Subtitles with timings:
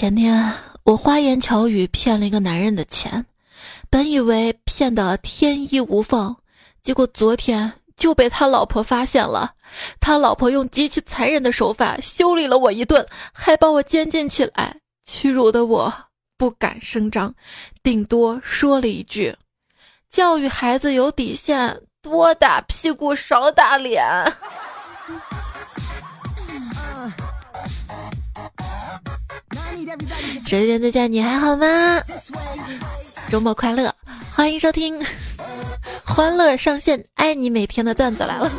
[0.00, 0.50] 前天
[0.84, 3.22] 我花言巧语骗了一个男人的钱，
[3.90, 6.34] 本以为骗得天衣无缝，
[6.82, 9.52] 结果昨天就被他老婆发现了。
[10.00, 14.74] 他老婆用极其残忍的手法修理了我一顿，还把我监禁起来。
[15.04, 15.92] 屈辱的我
[16.38, 17.34] 不敢声张，
[17.82, 19.36] 顶多说了一句
[20.10, 24.02] ：“教育孩子有底线，多打屁股少打脸。”
[30.46, 31.66] 时间再见，你还好吗？
[33.30, 33.94] 周末快乐，
[34.34, 35.00] 欢迎收听
[36.04, 38.50] 《欢乐上线》，爱你每天的段子来了。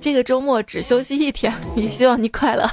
[0.00, 2.70] 这个周末只休息一天，也希望你快乐。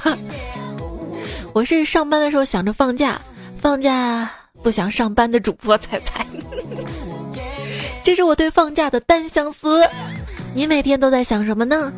[1.54, 3.20] 我是上班的时候想着放假，
[3.58, 4.30] 放假
[4.62, 6.26] 不想上班的主播彩彩。
[8.04, 9.88] 这是我对放假的单相思。
[10.54, 11.90] 你每天都在想什么呢？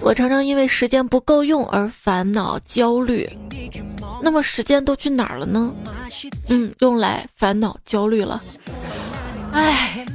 [0.00, 3.28] 我常常因为时间不够用而烦恼焦虑。
[4.22, 5.72] 那么时间都去哪儿了呢？
[6.48, 8.42] 嗯，用来烦恼焦虑了。
[9.52, 10.06] 唉，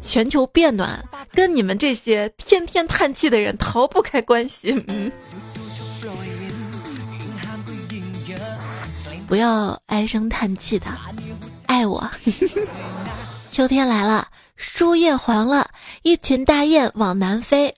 [0.00, 4.84] 全球变暖跟你们这些天天叹气的人逃不开关系。
[4.86, 5.10] 嗯，
[9.26, 10.86] 不要唉声叹气的，
[11.66, 12.08] 爱我。
[13.50, 15.68] 秋天来了，树叶黄了，
[16.02, 17.74] 一群大雁往南飞。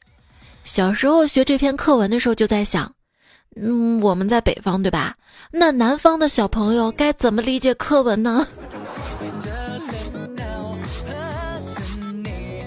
[0.64, 2.92] 小时候学这篇课文的时候，就在想，
[3.56, 5.14] 嗯，我们在北方对吧？
[5.50, 8.46] 那南方的小朋友该怎么理解课文呢？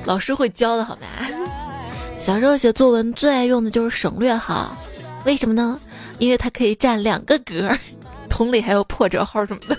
[0.05, 1.07] 老师会教的好吗？
[2.19, 4.75] 小时候写作文最爱用的就是省略号，
[5.25, 5.79] 为什么呢？
[6.19, 7.75] 因为它可以占两个格，
[8.29, 9.77] 同理还有破折号什么的。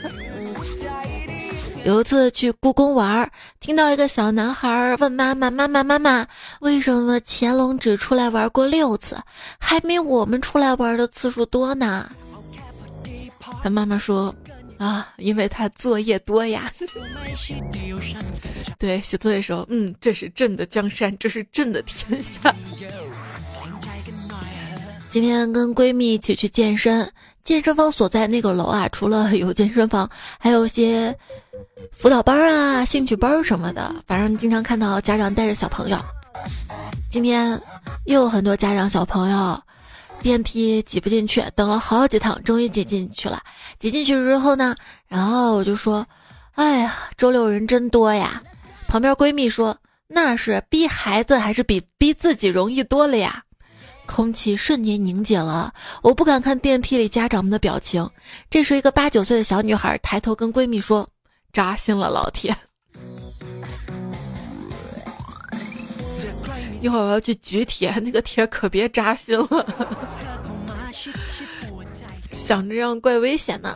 [1.87, 6.27] 有一次去故宫玩，听到一个小男孩问妈妈：“妈妈，妈妈，
[6.59, 9.17] 为什么乾隆只出来玩过六次，
[9.61, 12.11] 还没我们出来玩的次数多呢？”
[13.63, 14.35] 他妈妈说
[14.79, 16.69] ：“啊，因为他作业多呀。
[18.81, 22.53] ”对，写作业时候，嗯，这是朕的江山，这是朕的天下。
[25.09, 27.09] 今天跟闺蜜一起去健身。
[27.45, 31.17] 健身房所在那个楼啊，除了有健身房，还有些
[31.93, 33.95] 辅导班啊、兴趣班什么的。
[34.07, 35.99] 反正经常看到家长带着小朋友。
[37.11, 37.61] 今天
[38.05, 39.61] 又有很多家长小朋友，
[40.21, 43.43] 电梯挤不进去，等了好几趟，终于挤进去了。
[43.79, 44.75] 挤进去之后呢，
[45.07, 46.07] 然后我就说
[46.57, 48.43] ：“哎呀，周六人真多呀。”
[48.89, 49.77] 旁边闺蜜说
[50.09, 53.43] ：“那是逼孩子还是比逼自己容易多了呀？”
[54.07, 55.73] 空气瞬间凝结了，
[56.03, 58.09] 我不敢看电梯里家长们的表情。
[58.49, 61.09] 这时，一个八九岁的小女孩抬头跟闺蜜说
[61.57, 62.55] ：“扎心了，老铁！
[66.83, 69.67] 一会儿我要去举铁，那个铁可别扎心了。
[72.35, 73.75] 想着这样怪危险的，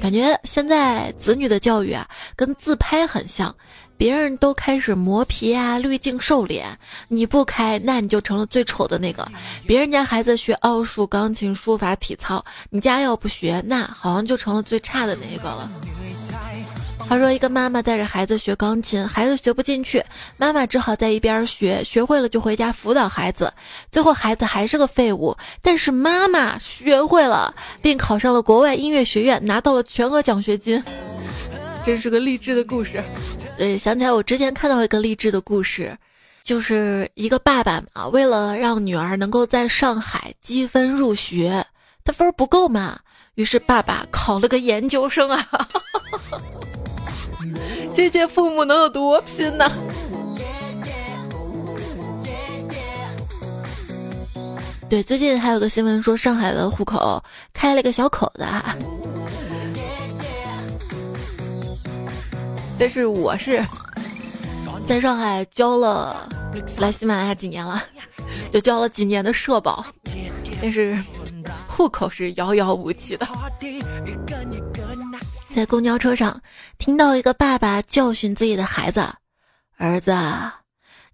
[0.00, 3.52] 感觉现在子女的教育啊，跟自拍很像。”
[3.98, 6.76] 别人都开始磨皮啊，滤镜瘦脸，
[7.06, 9.26] 你不开，那你就成了最丑的那个。
[9.64, 15.70] 别人家孩子学奥数、钢琴、书法、体操，你家要不学，那好像就成了最差的那个了。
[17.08, 20.02] 他说，一个妈妈带着孩子学钢琴，孩子学不进去，
[20.38, 23.52] 妈妈只好在一边学，学会了就回家辅导孩子，
[23.90, 25.36] 最后孩子还是个废物。
[25.60, 30.82] 但是妈妈学会了，并考上了国外音乐学院，拿到了全额奖学金。
[31.84, 33.04] 真是个励志的故事。
[33.58, 35.94] 对，想起来我之前看到一个励志的故事，
[36.42, 41.62] 就是一个爸爸嘛，为了让女儿能够在上海积分入学，
[42.04, 42.98] 他分不够嘛，
[43.34, 45.46] 于是爸爸考了个研究生啊。
[47.94, 49.70] 这届父母能有多拼呢？
[54.88, 57.22] 对，最近还有个新闻说，上海的户口
[57.54, 58.76] 开了个小口子啊。
[62.78, 63.64] 但是我是
[64.86, 66.28] 在上海交了
[66.78, 67.82] 来喜马拉雅几年了，
[68.50, 69.84] 就交了几年的社保，
[70.60, 70.98] 但是
[71.66, 73.26] 户口是遥遥无期的。
[75.52, 76.40] 在公交车上
[76.78, 79.06] 听到一个爸爸教训自己的孩子
[79.76, 80.16] ：“儿子，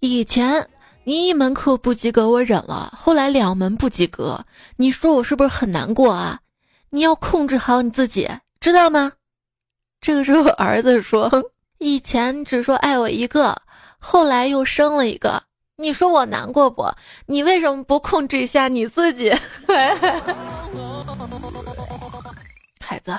[0.00, 0.68] 以前
[1.04, 4.44] 你一门课不及格我忍了，后来两门不及格，
[4.76, 6.40] 你说我是不是很难过啊？
[6.90, 8.30] 你要控制好你自己，
[8.60, 9.12] 知道吗？”
[10.00, 11.50] 这个时候儿子说。
[11.80, 13.56] 以前只说爱我一个，
[14.00, 15.44] 后来又生了一个，
[15.76, 16.92] 你说我难过不？
[17.26, 19.32] 你为什么不控制一下你自己？
[22.80, 23.16] 孩子，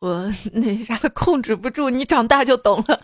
[0.00, 3.00] 我 那啥控制不住，你长大就懂了。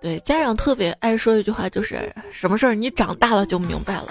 [0.00, 4.06] 对，家长特别爱说一句话，就是什么事儿你长大了就明白了。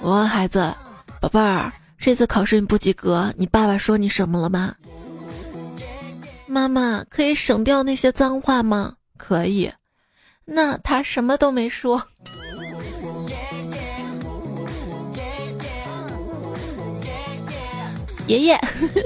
[0.00, 0.74] 我问孩子
[1.20, 4.74] ：“宝贝儿，这次考试你不及格，你爸爸说你什么了吗？”
[6.46, 8.94] 妈妈，可以省掉那些脏话吗？
[9.16, 9.70] 可以。
[10.46, 12.02] 那他什么都没说。
[18.28, 18.58] 爷爷，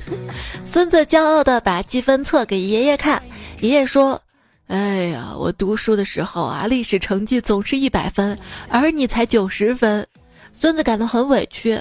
[0.65, 3.23] 孙子骄傲的把积分册给爷爷看。
[3.61, 4.21] 爷爷说
[4.69, 8.39] ：“哎呀，我读书的时候啊，历史成绩总是一百分，
[8.69, 10.07] 而你才九十分。”
[10.53, 11.81] 孙子感到很委屈。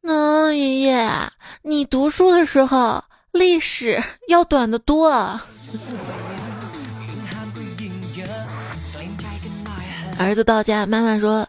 [0.00, 1.08] 那爷爷，
[1.62, 5.40] 你读书的时候历史要短得多。
[10.22, 11.46] 儿子到家，妈妈说：“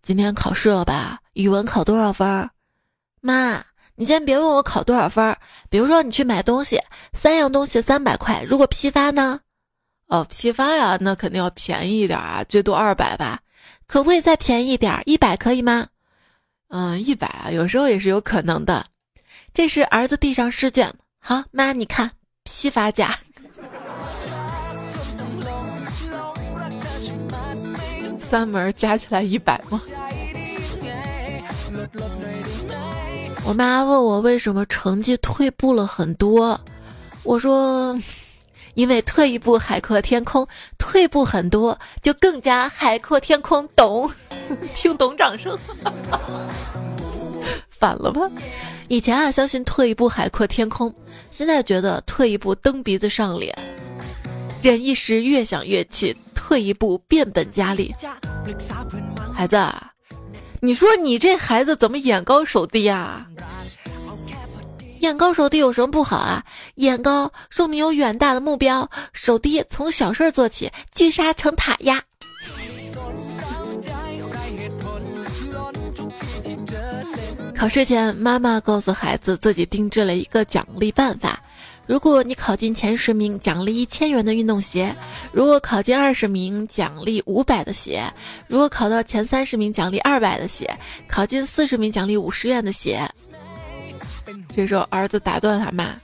[0.00, 1.20] 今天考试了吧？
[1.32, 2.48] 语文考多少分？”
[3.20, 3.64] 妈。
[3.94, 5.38] 你先别问我考多少分儿，
[5.68, 6.80] 比如说你去买东西，
[7.12, 9.38] 三样东西三百块，如果批发呢？
[10.06, 13.40] 哦，批发呀，那肯定要便宜一点啊，最多二百吧。
[13.86, 15.86] 可不可以再便宜一点，一百可以吗？
[16.68, 18.86] 嗯，一百啊，有时候也是有可能的。
[19.52, 22.10] 这是儿子递上试卷，好，妈你看
[22.44, 23.18] 批发价，
[28.32, 29.82] 三门加起来一百吗？
[33.44, 36.58] 我妈问我为什么成绩退步了很多，
[37.24, 37.94] 我说，
[38.72, 40.48] 因为退一步海阔天空，
[40.78, 43.68] 退步很多就更加海阔天空。
[43.76, 44.10] 懂？
[44.72, 45.58] 听懂掌声。
[47.78, 48.30] 反了吧？
[48.88, 50.90] 以前啊相信退一步海阔天空，
[51.30, 53.54] 现在觉得退一步蹬鼻子上脸。
[54.62, 56.16] 忍一时越想越气，
[56.52, 57.94] 退一步变本加厉。
[59.32, 59.58] 孩子。
[60.60, 63.26] 你说你这孩子怎么眼高手低呀？
[64.98, 66.44] 眼高手低有什么不好啊？
[66.74, 72.02] 眼高说明有远大的目标，手低从小事做起，聚沙成塔呀。
[77.56, 81.41] 考试前，妈妈告诉孩子自己定制了一个奖励办法。
[81.86, 84.94] 如果你考进前十名，奖励一千元的运动鞋；
[85.32, 88.00] 如果考进二十名，奖励五百的鞋；
[88.46, 90.64] 如果考到前三十名，奖励二百的鞋；
[91.08, 93.06] 考进四十名，奖励五十元的鞋。
[94.54, 95.96] 这时候，儿子打断他妈：“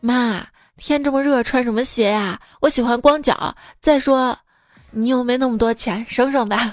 [0.00, 0.44] 妈，
[0.76, 2.40] 天这么热，穿什么鞋呀？
[2.60, 3.54] 我喜欢光脚。
[3.80, 4.36] 再说，
[4.90, 6.72] 你又没那么多钱，省省吧。”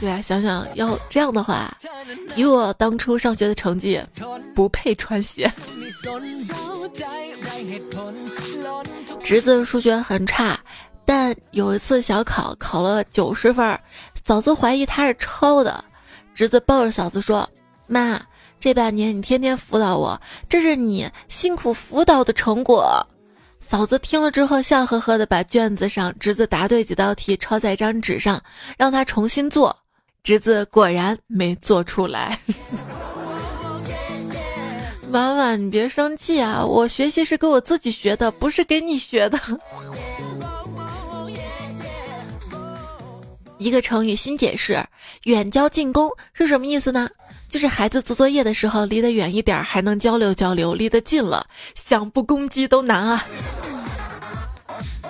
[0.00, 1.76] 对啊，想想要这样的话，
[2.34, 4.00] 以我当初上学的成绩，
[4.54, 5.52] 不配穿鞋。
[9.22, 10.58] 侄子数学很差，
[11.04, 13.78] 但有一次小考考了九十分，
[14.24, 15.84] 嫂子怀疑他是抄的。
[16.34, 17.46] 侄子抱着嫂子说
[17.86, 18.18] ：“妈，
[18.58, 20.18] 这半年你天天辅导我，
[20.48, 23.06] 这是你辛苦辅导的成果。”
[23.60, 28.42] 嫂子听了之后，笑呵呵的把卷子上侄子答对几道题抄在一张纸上，
[28.78, 29.76] 让他重新做。
[30.22, 32.38] 侄子果然没做出来。
[35.10, 36.64] 婉婉，你别生气啊！
[36.64, 39.40] 我学习是给我自己学的，不是给你学的。
[43.58, 44.86] 一个成语新解释：
[45.24, 47.10] 远交近攻是什么意思呢？
[47.48, 51.44] 就是孩子做作业的时候离得远一点还能交流交流，离得近了
[51.74, 53.26] 想不攻击都难啊。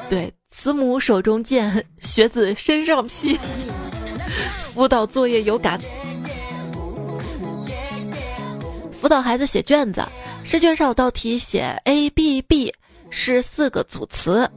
[0.08, 3.38] 对，慈母手中剑，学子身上披。
[4.72, 5.80] 辅导作业有感，
[8.92, 10.02] 辅导孩子写卷子，
[10.44, 12.72] 试卷上有道题写 A B B
[13.10, 14.48] 是四个组词，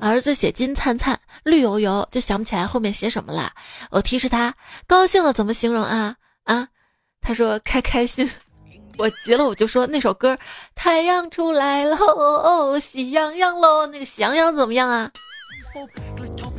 [0.00, 3.50] 儿子写金灿灿、绿油油，就想不起来后面写什么了。
[3.90, 4.54] 我提示他，
[4.86, 6.16] 高兴了怎么形容啊？
[6.44, 6.68] 啊，
[7.20, 8.30] 他说开开心。
[8.98, 10.38] 我急了，我就说那首歌，
[10.74, 15.10] 太阳出来喽，喜洋洋喽，那个喜洋洋怎么样啊？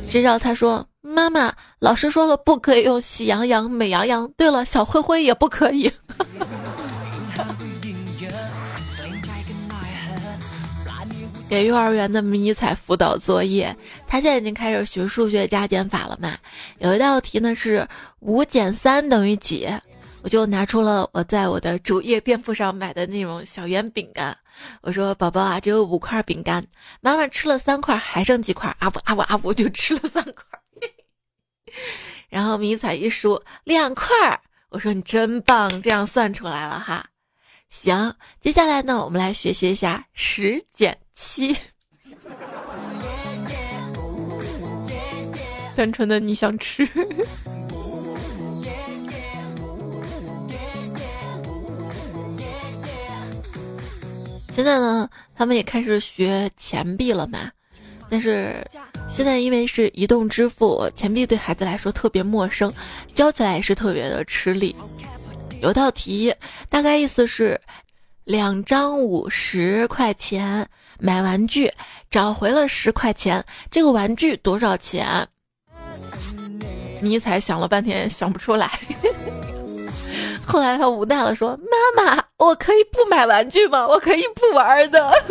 [0.08, 0.86] 谁知道他说。
[1.00, 4.30] 妈妈，老师说了不可以用喜羊羊、美羊羊。
[4.36, 5.90] 对了，小灰灰也不可以。
[11.48, 13.74] 给幼儿园的迷彩辅导作业，
[14.06, 16.36] 他现在已经开始学数学加减法了嘛？
[16.78, 17.88] 有一道题呢是
[18.20, 19.66] 五减三等于几？
[20.22, 24.36] 我就拿出了我在我的主页店铺上买的那种小圆饼干。
[24.80, 26.66] 我说：“宝宝啊，只有五块饼干，
[27.00, 28.74] 妈妈吃了三块，还剩几块？
[28.80, 30.44] 阿布阿布阿布就吃了三块。
[32.28, 34.06] ”然后迷彩一输两块，
[34.70, 37.06] 我说你真棒，这样算出来了哈。
[37.68, 41.56] 行，接下来呢，我们来学习一下十减七。
[45.76, 46.84] 单纯的你想吃。
[54.58, 57.48] 现在呢，他们也开始学钱币了嘛。
[58.10, 58.60] 但是
[59.08, 62.72] 现在因为是移动支付，钱币对孩子来说特别陌生，
[63.14, 64.74] 教起来也是特别的吃力。
[65.62, 66.34] 有道题，
[66.68, 67.60] 大概意思是：
[68.24, 71.70] 两张五十块钱买玩具，
[72.10, 75.24] 找回了十块钱，这个玩具多少钱？
[77.00, 78.80] 尼采想了半天想不出来，
[80.48, 81.50] 后来他无奈了说
[81.94, 83.86] ：“妈妈，我可以不买玩具吗？
[83.86, 85.12] 我可以不玩的。”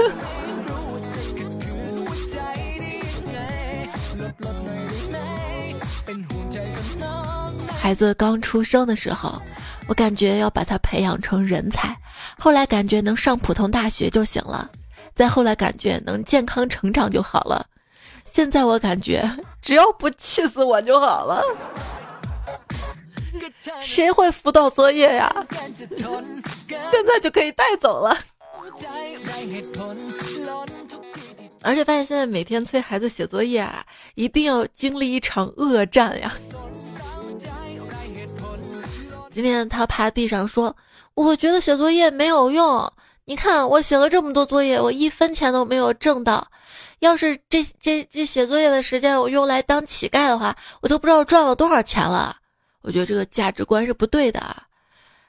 [7.82, 9.42] 孩子刚出生的时候，
[9.88, 11.90] 我感觉要把他培养成人才；
[12.38, 14.70] 后来感觉能上普通大学就行了；
[15.16, 17.66] 再后来感觉能健康成长就好了；
[18.32, 19.28] 现在我感觉
[19.64, 21.42] 只要不气死我就好了。
[23.80, 25.34] 谁会辅导作业呀？
[26.92, 28.18] 现在就可以带走了。
[31.62, 33.84] 而且发现现在每天催孩子写作业啊，
[34.16, 36.34] 一定要经历一场恶战呀。
[39.32, 40.76] 今天他趴地上说
[41.14, 42.92] ：“我觉得写作业没有用。
[43.26, 46.48] 你看我写了这么多作业，我一分钱都没有挣到。
[47.00, 52.38] 要是这这这写作业的时间我用来当乞丐的话，我都不知道赚了多少钱了。
[52.88, 54.64] 我觉得这个价值观是不对的。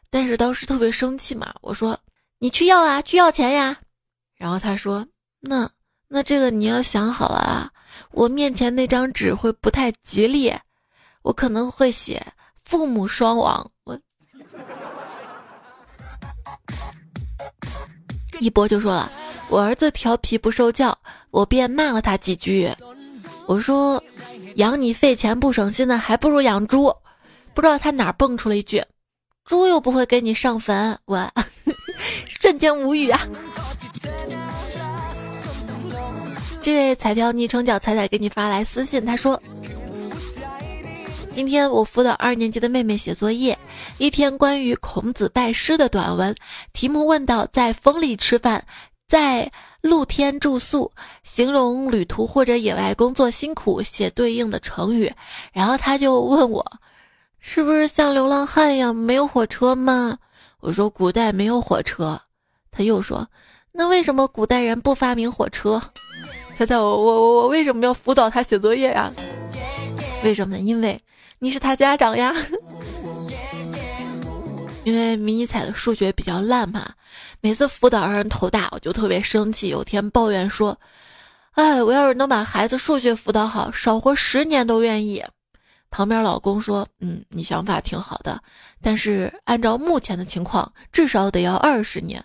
[0.09, 1.99] 但是当时特别生气嘛，我说
[2.39, 3.77] 你去要啊，去要钱呀。
[4.37, 5.05] 然后他说：
[5.41, 5.69] 那
[6.07, 7.69] 那这个你要想好了啊，
[8.13, 10.55] 我面前那张纸会不太吉利，
[11.23, 12.25] 我可能会写
[12.65, 13.99] 父母双亡。”我
[18.39, 19.11] 一波就说了，
[19.49, 20.97] 我儿子调皮不受教，
[21.33, 22.73] 我便骂了他几句。
[23.49, 24.01] 我说，
[24.55, 26.95] 养你费钱不省心的，还不如养猪。
[27.59, 28.81] 不知道他哪蹦出了一句，
[29.45, 30.97] 猪又不会给你上坟。
[31.07, 31.29] 我
[32.41, 33.27] 瞬间无语啊！
[36.63, 39.43] 这位彩票昵称叫彩彩给你发来私信，他说。
[41.33, 43.59] 今天我辅导二年级的妹妹写作业，
[43.99, 46.33] 一篇关于孔子拜师的短文。
[46.73, 48.65] 题目问到在风里吃饭，
[49.09, 49.51] 在
[49.81, 50.93] 露天住宿，
[51.25, 55.13] 形容旅途或者野外工作辛苦，写对应的成语。
[55.53, 56.65] 然后他就问我，
[57.41, 60.19] 是不是像流浪汉一样没有火车吗？
[60.61, 62.21] 我说古代没有火车。
[62.71, 63.29] 他又说，
[63.73, 65.81] 那为什么古代人不发明火车？
[66.55, 69.13] 猜猜我我我我为什么要辅导他写作业呀？
[70.25, 70.61] 为什么呢？
[70.61, 71.01] 因为。
[71.41, 72.35] 你是他家长呀？
[74.83, 76.91] 因为迷你彩的数学比较烂嘛，
[77.41, 79.69] 每次辅导让人头大，我就特别生气。
[79.69, 80.77] 有天抱怨说
[81.55, 85.25] ：“哎，我要是能把孩子数学辅导好，少活十年都愿意。”
[85.91, 88.41] 旁边老公说：“嗯，你想法挺好的，
[88.83, 92.23] 但是按照目前的情况，至少得要二十年。”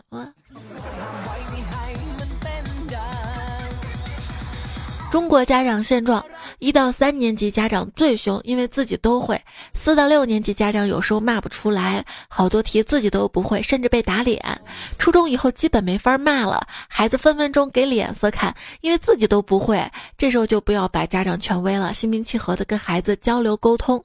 [5.14, 6.26] 中国家长现状：
[6.58, 9.38] 一到三年级家长最凶，因为自己都会；
[9.76, 14.44] 四到六年级家长有时候骂不出来，好多题自己都不会，甚至被打脸。
[14.98, 19.88] 初中以后基本没法骂了，孩子分分钟给脸色看，因为自己都不会。
[20.18, 24.04] 这时候就不要摆家长权威了，心平气和的跟孩子交流沟通。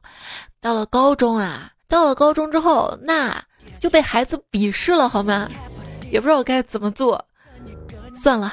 [0.60, 3.42] 到了高中啊，到了高中之后，那
[3.80, 5.48] 就被孩子鄙视了，好吗？
[6.12, 7.24] 也不知道该怎么做，
[8.14, 8.52] 算了。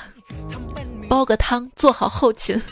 [1.09, 2.59] 煲个汤，做好后勤。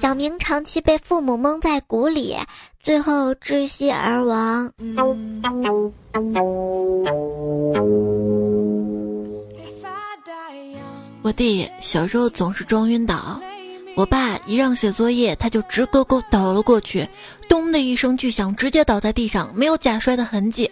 [0.00, 2.36] 小明长期被父母蒙在鼓里，
[2.82, 4.70] 最后窒息而亡。
[11.22, 13.40] 我弟小时候总是装晕倒，
[13.96, 17.08] 我爸一让写作业，他就直勾勾倒了过去，
[17.48, 20.70] 咚的一声巨响，直接倒在地上，没有假摔的痕迹。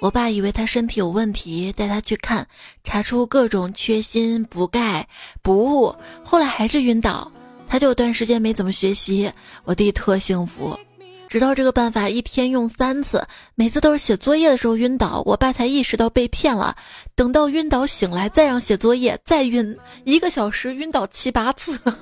[0.00, 2.46] 我爸以为他身体有问题，带他去看，
[2.84, 5.06] 查出各种缺锌、补钙、
[5.42, 7.30] 补物，后来还是晕倒。
[7.66, 9.30] 他就有段时间没怎么学习。
[9.64, 10.78] 我弟特幸福，
[11.28, 13.26] 直到这个办法一天用三次，
[13.56, 16.74] 每次都是写作业的时候晕倒，我爸才意识到被骗了。
[17.14, 21.78] 等到晕倒醒来，再让写作业，再晕一个小时，晕倒七八次。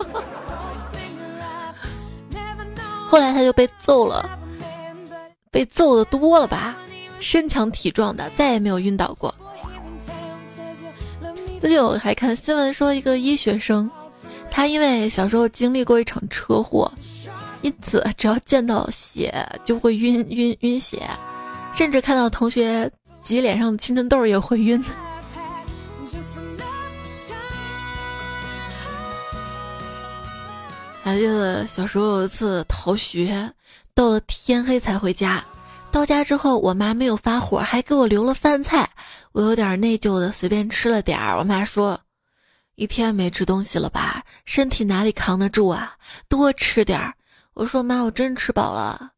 [3.09, 4.38] 后来他就被揍了，
[5.50, 6.76] 被揍的多了吧？
[7.21, 9.35] 身强体壮的，再也没有晕倒过。
[11.61, 13.91] 最近我还看新闻说，一个医学生，
[14.51, 16.93] 他因为小时候经历过一场车祸，
[17.63, 19.33] 因此只要见到血
[19.65, 21.03] 就会晕晕晕血，
[21.75, 22.91] 甚至看到同学
[23.23, 24.83] 挤脸上的青春痘也会晕。
[31.03, 33.51] 还记得小时候有一次逃学，
[33.95, 35.43] 到了天黑才回家。
[35.93, 38.88] 到家之后，我妈没有发火，还给我留了饭菜，
[39.33, 41.38] 我有点内疚的随便吃了点儿。
[41.38, 41.99] 我妈说
[42.76, 45.97] ：“一天没吃东西了吧，身体哪里扛得住啊？
[46.28, 47.14] 多吃点儿。”
[47.55, 49.12] 我说：“妈，我真吃饱了。”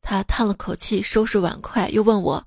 [0.00, 2.42] 她叹了口气，收拾碗筷，又问我：“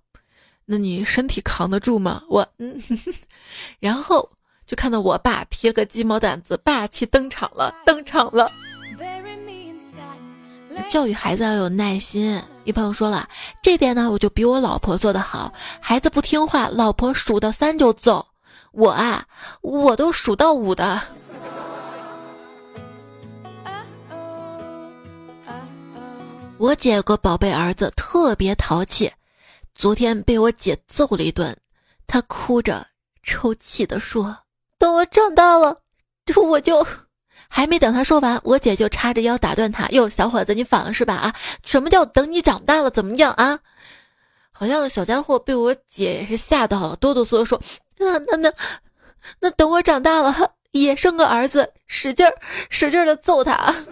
[0.65, 2.81] 那你身体扛得住吗？”我嗯，
[3.79, 4.27] 然后
[4.65, 8.49] 就看到我爸提了个鸡毛掸子，霸气登场了，登场了。
[10.89, 12.41] 教育孩子要有耐心。
[12.63, 13.27] 一朋友说了，
[13.61, 15.53] 这点呢，我就比我老婆做的好。
[15.79, 18.25] 孩子不听话，老婆数到三就揍。
[18.71, 19.25] 我啊，
[19.61, 21.01] 我都数到五的。
[26.57, 29.11] 我姐有个宝贝儿子，特别淘气，
[29.73, 31.55] 昨天被我姐揍了一顿，
[32.07, 32.87] 他哭着
[33.21, 34.35] 抽泣的说
[34.79, 35.81] ：“等我长大了，
[36.25, 36.85] 这我就……”
[37.47, 41.13] 还没等他说完，我姐就叉着腰打断他：“哟，小伙子，你反了是吧？
[41.15, 41.33] 啊，
[41.63, 43.59] 什么叫等你长大了怎么样啊？”
[44.51, 47.61] 好像小家伙被我姐也是吓到了，哆哆嗦嗦说
[47.99, 48.53] ：“那那那，
[49.39, 52.33] 那等我长大了也生个儿子，使劲儿
[52.69, 53.75] 使劲儿的揍他。”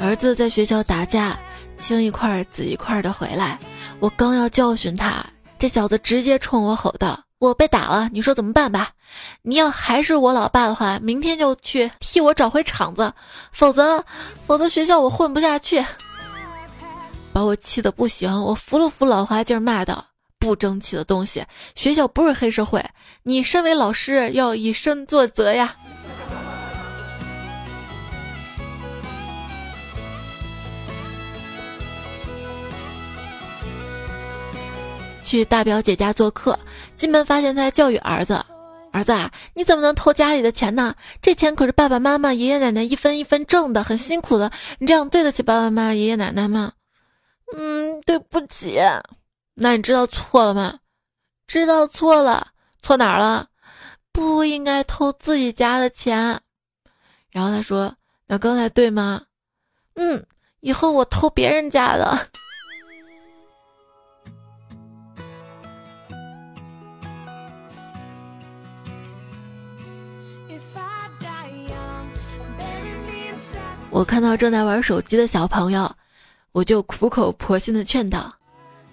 [0.00, 1.38] 儿子在学校打架，
[1.78, 3.58] 青一块紫一块的回来，
[4.00, 5.24] 我刚要教训他，
[5.58, 7.23] 这小子直接冲我吼道。
[7.38, 8.90] 我被打了，你说怎么办吧？
[9.42, 13.12] 你要还是我老爸的话，明天就去替我找回场子，
[13.52, 14.02] 否则，
[14.46, 15.84] 否则学校我混不下去。
[17.32, 20.06] 把我气得不行，我扶了扶老花镜，骂道
[20.38, 22.82] ：“不争气的东西，学校不是黑社会，
[23.24, 25.74] 你身为老师要以身作则呀。”
[35.34, 36.56] 去大表姐家做客，
[36.96, 38.34] 进门发现她在教育儿子
[38.92, 40.94] ：“儿子啊，你怎么能偷家里的钱呢？
[41.20, 44.52] 这钱可是爸爸妈妈、爷爷奶奶一分一分挣的，很辛苦的。
[44.78, 46.74] 你这样对得起爸爸妈妈、爷爷奶奶吗
[47.56, 48.78] ？”“嗯，对不起。
[49.54, 50.78] ”“那你知道错了吗
[51.48, 53.48] ？”“知道错了，错哪儿了？
[54.12, 56.40] 不应该偷自己家的钱。”
[57.32, 57.96] 然后他说
[58.28, 59.22] ：“那刚才对吗
[59.96, 60.24] ？”“嗯，
[60.60, 62.28] 以后我偷别人家的。”
[73.94, 75.88] 我看到正在玩手机的小朋友，
[76.50, 78.28] 我就苦口婆心的劝道：“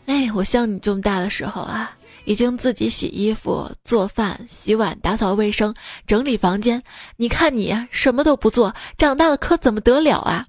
[0.06, 5.74] 哎，我像你这么大的时候啊，已经自己洗衣服、做饭、洗碗、打扫卫生、
[6.06, 6.80] 整理房间。
[7.18, 10.46] 你看你什么都不做，长大了可怎么得了啊？”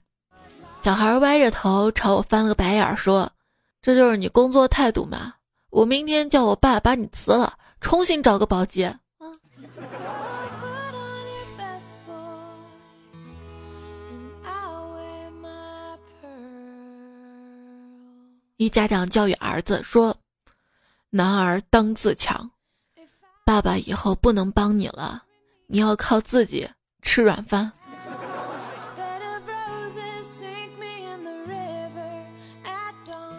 [0.84, 3.32] 小孩歪着头朝我翻了个白眼，说
[3.80, 5.32] ：“这就是你工作态度吗？
[5.70, 8.94] 我明天叫我爸把你辞了，重新找个保洁。”
[18.62, 20.16] 一家长教育儿子说
[21.10, 22.48] ：“男儿当自强，
[23.44, 25.24] 爸爸以后不能帮你了，
[25.66, 26.70] 你要靠自己
[27.02, 27.72] 吃软饭。”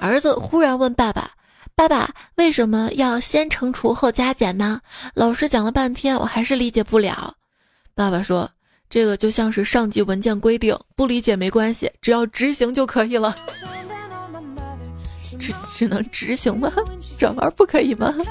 [0.02, 1.32] 儿子忽然问爸爸
[1.74, 4.82] ：“爸爸，为什么要先乘除后加减呢？”
[5.16, 7.34] 老师讲了半天，我还是理解不了。
[7.96, 8.52] 爸爸说
[8.92, 13.34] ：“这个就像是上级文件规定，不理解没关系，只要执行就可以了。”
[15.40, 16.72] 只只能执行吗？
[17.20, 18.14] 转弯不可以吗？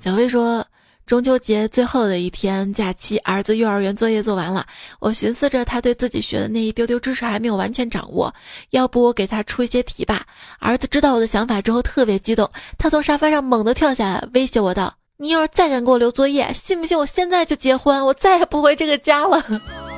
[0.00, 0.64] 小飞说，
[1.06, 4.64] 中秋节最后的一天假期，儿子幼儿园作业做完了。
[4.98, 8.34] 我寻思着，他对自己学的那一丢丢知识还没有完全掌握，
[8.70, 10.24] 要不我给他出一些题吧。
[10.58, 19.44] 儿子知道我的想法之后特别激动，他从沙发上猛地跳下来，威胁我道：“你要是再敢给我留作业，信不信我现在就结婚，我再也不回这个家了。”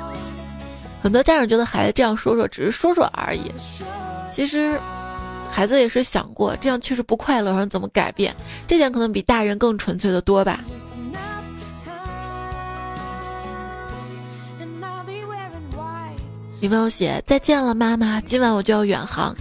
[1.02, 3.50] 很多家长觉得孩子这样说说只是说说而已，
[4.30, 4.78] 其实
[5.50, 8.32] 孩子也是想过这样确实不快乐，然后怎么改变？
[8.68, 10.60] 这点可能比大人更纯粹的多吧。
[16.60, 19.34] 女朋友写再见了，妈妈，今晚我就要远航，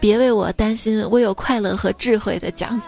[0.00, 2.82] 别为我担心，我有快乐和智慧的讲。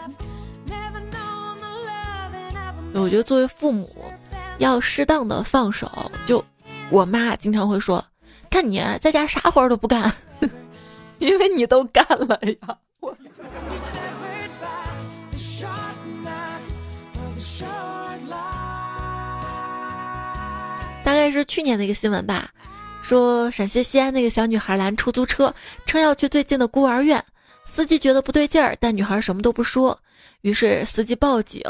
[2.94, 3.88] 我觉得作为父母，
[4.58, 5.88] 要适当的放手，
[6.26, 6.44] 就。
[6.90, 8.02] 我妈经常会说
[8.50, 10.12] ：“看你在家啥活都不干，
[11.18, 12.78] 因为你都干了呀。”
[21.04, 22.50] 大概是去年的一个新闻吧，
[23.02, 25.54] 说陕西西安那个小女孩拦出租车，
[25.86, 27.24] 称要去最近的孤儿院，
[27.64, 29.98] 司机觉得不对劲儿，但女孩什么都不说，
[30.42, 31.62] 于是司机报警。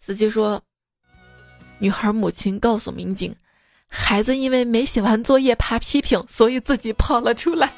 [0.00, 0.60] 司机说
[1.78, 3.34] ：“女孩母亲告诉民警。”
[3.88, 7.72] 孩子因为没写完作业怕批评，所以自己跑了出来。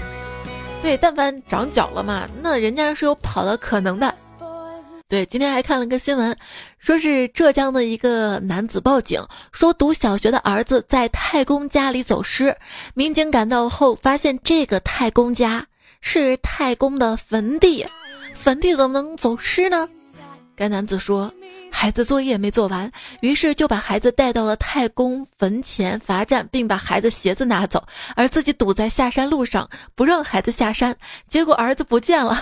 [0.82, 4.14] 对，但凡长脚了嘛，那人家是有跑的可能的。
[5.08, 6.36] 对，今天还看了个新闻，
[6.78, 12.56] 说是浙江的一个男子报警，说读小学的儿子在太公家里走失。
[12.94, 15.66] 民警赶到后，发现这个太公家
[16.00, 17.84] 是太公的坟地，
[18.34, 19.88] 坟地怎么能走失呢？
[20.54, 21.32] 该男子说，
[21.80, 27.82] 孩子作业没做完，于是就把孩子带到了太公坟前罚站，并把孩子鞋子拿走，
[28.14, 30.94] 而自己堵在下山路上，不让孩子下山。
[31.26, 32.38] 结果儿子不见了。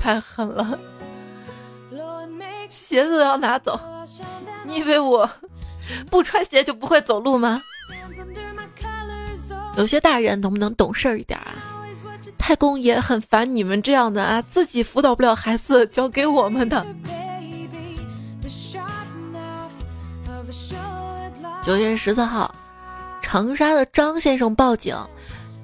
[0.00, 0.76] 太狠了，
[2.68, 3.78] 鞋子都要拿走，
[4.64, 5.30] 你以为我
[6.10, 7.62] 不穿鞋就不会走路吗？
[9.76, 11.54] 有些大人能不能懂事一点啊？
[12.42, 16.84] 太公也很烦你们这样的啊，自己辅导不了孩子，交给我们的。
[21.64, 22.52] 九月十四号，
[23.22, 24.96] 长沙的张先生报警。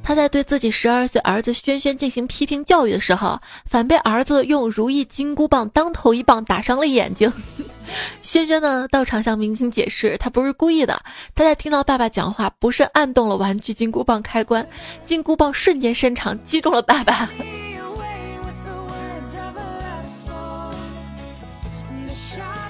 [0.08, 7.30] 他在对自己十二岁儿子轩轩进行批评教育的时候，反被儿子用如意金箍棒当头一棒打伤了眼睛。
[8.22, 10.98] 轩轩呢，到场向民警解释，他不是故意的。
[11.34, 14.66] 他在听到爸爸讲话，不慎按动了玩具金箍棒开关，
[15.04, 17.28] 金箍棒瞬间伸长，击中了爸爸。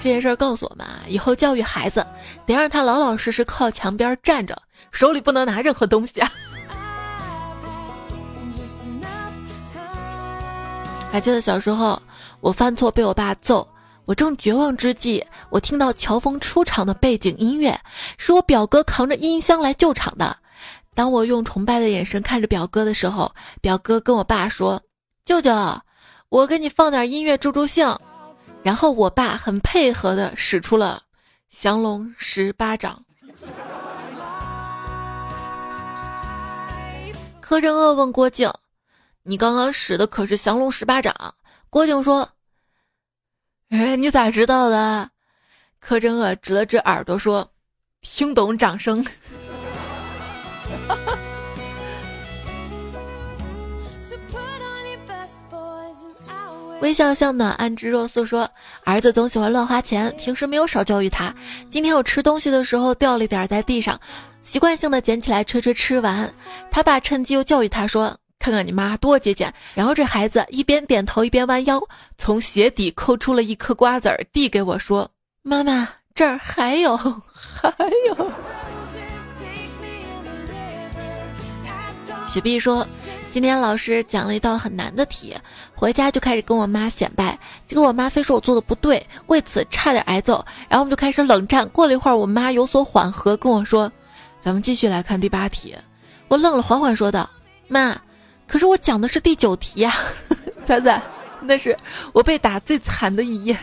[0.01, 2.05] 这件事儿告诉我们啊，以后教育孩子
[2.45, 6.29] 得让他老老实实靠墙边站着，手里不能拿任何东西啊。
[11.11, 11.99] 还记得小时候，
[12.39, 13.67] 我犯错被我爸揍，
[14.05, 17.77] 我正绝望之际，我听到乔峰出场的背景音乐，
[18.17, 20.37] 是我表哥扛着音箱来救场的。
[20.93, 24.79] 当我用崇拜的眼神看着表哥的时候，表哥跟我爸说
[25.25, 25.51] ：“舅舅，
[26.29, 27.97] 我给你放点音乐助助兴。”
[28.61, 31.01] 然后我爸很配合的使出了
[31.49, 33.01] 降龙十八掌。
[37.41, 38.51] 柯震恶问郭靖。
[39.29, 41.13] 你刚刚使的可是降龙十八掌，
[41.69, 42.27] 郭靖说
[43.69, 45.07] ：“哎，你咋知道的？”
[45.79, 47.47] 柯震恶指了指耳朵说
[48.01, 49.05] ：“听懂掌声。
[56.81, 58.49] ”微笑向暖安之若素说
[58.83, 61.31] ：“儿子总喜欢乱花钱，平时没有少教育他。
[61.69, 64.01] 今天我吃东西的时候掉了一点在地上，
[64.41, 66.33] 习惯性的捡起来吹吹吃完。
[66.71, 71.77] 他爸趁机又教育他说。”看看你妈多节俭，然后这孩子一边点头一边弯腰，
[72.17, 75.11] 从鞋底抠出了一颗瓜子儿，递给我说
[75.43, 77.69] ：“妈妈，这儿还有， 还
[78.07, 78.31] 有。
[82.29, 82.87] ”雪碧说
[83.29, 85.35] ：“今天老师讲了一道很难的题，
[85.75, 90.45] 回家就开始跟我妈显摆，结果我妈非说我做的不对，为此差点挨揍。
[90.69, 91.67] 然后我们就开始冷战。
[91.69, 93.91] 过了一会儿，我妈有所缓和，跟我说
[94.39, 95.75] ：‘咱们继续来看第八题。’
[96.29, 97.29] 我愣了，缓缓说道
[97.67, 97.99] ：‘妈。’
[98.49, 99.95] 可是我讲的是第九题呀，
[100.65, 101.01] 仔仔，
[101.41, 101.77] 那是
[102.13, 103.57] 我被打最惨的一页。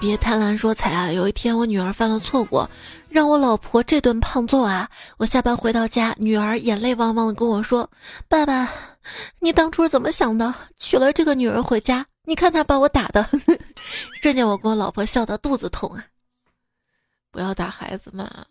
[0.00, 1.12] 别贪婪说财啊！
[1.12, 2.66] 有一天我女儿犯了错误，
[3.10, 4.88] 让我老婆这顿胖揍啊！
[5.18, 7.86] 我下班回到家，女儿眼泪汪汪的跟我说
[8.26, 8.66] ：“爸爸，
[9.40, 10.54] 你当初是怎么想的？
[10.78, 13.28] 娶了这个女人回家，你看他把我打的。
[14.22, 16.02] ”瞬间我跟我老婆笑得肚子痛啊！
[17.30, 18.46] 不要打孩子嘛。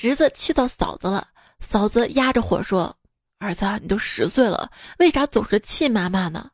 [0.00, 1.28] 侄子气到嫂子了，
[1.60, 2.96] 嫂子压着火说
[3.38, 6.48] ：“儿子，你都十岁了，为啥总是气妈妈呢？”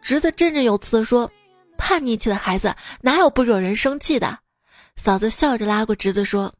[0.00, 1.30] 侄子振振有词地说
[1.76, 4.38] ：“叛逆期的孩子哪有不惹人生气的？”
[4.96, 6.54] 嫂子笑着拉过侄子说：“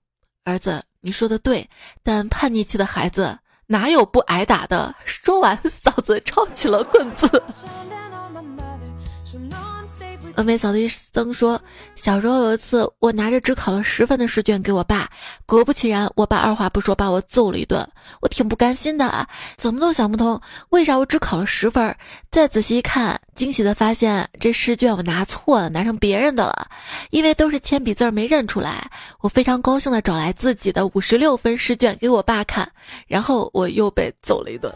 [0.45, 1.67] 儿子，你说的对，
[2.03, 7.43] 但叛逆期的孩子哪有不挨打的？”说完，嫂子抄起了棍子。
[10.37, 11.61] 峨眉扫地僧说
[11.95, 15.09] ：“小时候有一次，我拿着只考了十分的试卷给我爸，
[15.45, 17.87] 果不其然，我爸二话不说把我揍了一顿。
[18.21, 20.41] 我挺不甘心的啊，怎么都想不通
[20.71, 21.95] 为啥我只考了十分。
[22.31, 26.69] 再仔细一看，惊喜的发现这试卷我拿错了，拿成别人的了，
[27.11, 28.91] 因为都是铅笔字儿没认出来。
[29.21, 32.71] 我非常高兴的找来自己的五十六分试卷给我爸看，
[33.07, 34.73] 然后我又被揍了一顿。”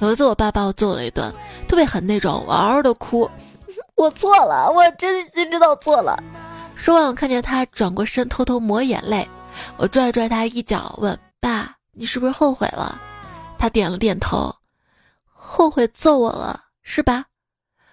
[0.00, 1.32] 有一次，我爸把我揍了一顿，
[1.68, 3.30] 特别狠那种，嗷嗷的哭。
[3.96, 6.16] 我错了，我真心知道错了。
[6.74, 9.28] 说完，我看见他转过身，偷偷抹眼泪。
[9.76, 12.98] 我拽拽他一脚，问：“爸，你是不是后悔了？”
[13.58, 14.54] 他点了点头，
[15.34, 17.26] 后悔揍我了，是吧？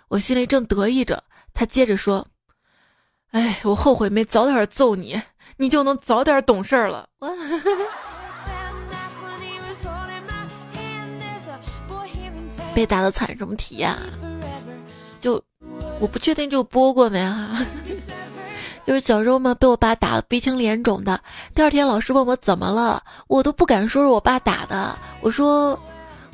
[0.08, 1.22] 我心里正得意着，
[1.54, 2.26] 他接着说
[3.32, 5.22] ：“哎，我后悔没早点揍你，
[5.58, 7.10] 你就能早点懂事了。
[7.20, 7.28] ”我
[12.78, 14.00] 被打的惨什么体验啊？
[15.20, 15.42] 就
[16.00, 17.58] 我不确定就播过没哈。
[18.86, 21.20] 就是小时候嘛，被我爸打的鼻青脸肿的。
[21.56, 24.96] 第二天老师问我怎么了，我都不敢说是我爸打的。
[25.22, 25.78] 我说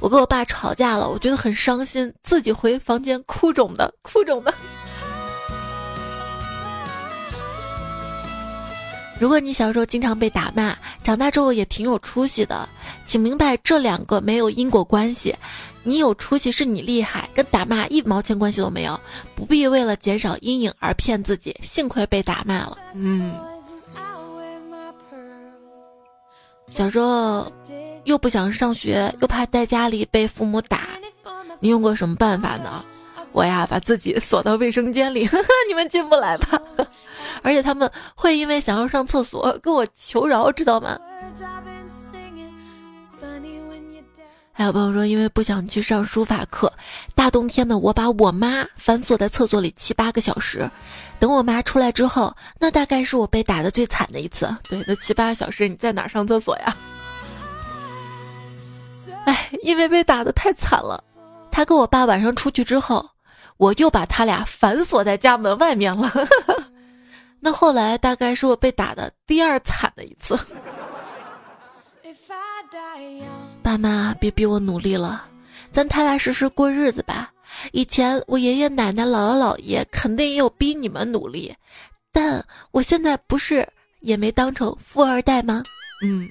[0.01, 4.53] 我跟我爸吵架了，我觉得很伤心，自己回房间哭肿的，哭肿的。
[9.23, 12.67] 如果你小时候经常被打骂，长大之后也挺有出息的，
[13.05, 15.33] 请明白这两个没有因果关系。
[15.81, 18.99] 你有出息是你厉害，跟打骂一毛钱关系都没有，
[19.33, 21.55] 不必为了减少阴影而骗自己。
[21.61, 23.33] 幸亏被打骂了，嗯。
[26.69, 27.49] 小时候
[28.03, 30.81] 又不想上学，又怕在家里被父母打，
[31.61, 32.83] 你用过什么办法呢？
[33.31, 35.21] 我呀，把自己锁到卫生间里，
[35.69, 36.61] 你们进不来吧。
[37.43, 40.97] 而且他们会因为想要上厕所跟我求饶，知道吗？
[44.55, 46.71] 还有朋友说，因为不想去上书法课，
[47.15, 50.69] 大冬天的，我把我妈反锁在厕所里七八个小时。
[51.17, 54.55] 等我妈出来之后，那大概是我被打的最惨的一次。
[54.69, 56.77] 对，那七八个小时你在哪上厕所呀？
[59.25, 61.03] 哎，因为被打的太惨了，
[61.49, 63.03] 他跟我爸晚上出去之后，
[63.57, 66.11] 我又把他俩反锁在家门外面了。
[67.45, 70.39] 那后来大概是我被打的第二惨的一次。
[73.61, 75.27] 爸妈，别逼我努力了，
[75.69, 77.33] 咱踏踏实实过日子吧。
[77.73, 81.53] 以前我爷爷奶奶、姥姥姥爷肯定也有逼你们努力，
[82.13, 83.67] 但我现在不是
[83.99, 85.61] 也没当成富二代吗？
[86.01, 86.29] 嗯。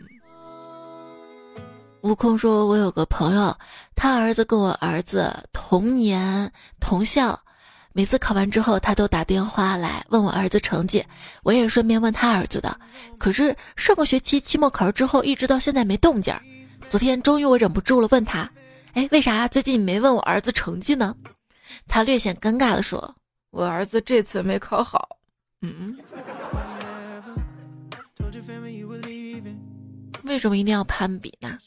[2.00, 3.54] 悟空说：“我有个朋友，
[3.94, 7.38] 他儿子跟我儿子同年同校。”
[7.94, 11.04] 每次考完之后，他都打电话来问我儿子成绩，
[11.42, 12.78] 我也顺便问他儿子的。
[13.18, 16.34] 可是上个学期期末考试之后，一直到现在没动静。
[16.88, 18.50] 昨天终于我忍不住了，问他
[18.94, 21.14] ：“哎，为啥最近没问我儿子成绩呢？”
[21.86, 23.14] 他略显尴尬的说
[23.50, 25.08] ：“我儿子这次没考好。”
[25.62, 25.96] 嗯，
[30.24, 31.58] 为什么一定要攀比呢？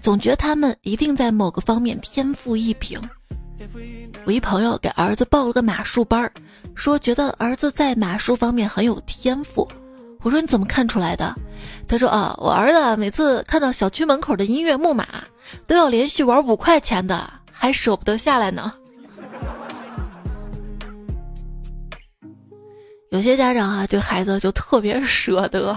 [0.00, 3.00] 总觉得他们一定在某个方面天赋异禀。
[4.24, 6.32] 我一朋友给儿子报了个马术班儿，
[6.74, 9.68] 说觉得儿子在马术方面很有天赋。
[10.22, 11.34] 我说你怎么看出来的？
[11.86, 15.06] 他说啊，我儿子每次看到小区门口的音乐木马，
[15.66, 18.72] 都要连续玩五块钱的，还舍不得下来呢。
[23.10, 25.76] 有些家长啊，对孩子就特别舍得。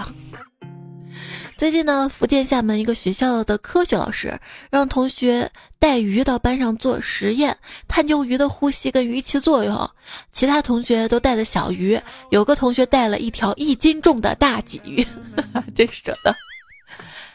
[1.60, 7.54] 最近呢，福建厦门一个学校的科学老师让同学带鱼到班上做实验，
[7.86, 9.90] 探究鱼的呼吸跟鱼鳍作用。
[10.32, 15.06] 其他同学都带的小鱼，有个同学带了一条一斤重的大鲫鱼，
[15.76, 16.34] 真舍得。